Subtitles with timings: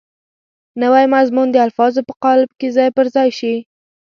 [0.81, 3.55] نوی مضمون د الفاظو په قالب کې ځای پر ځای شي.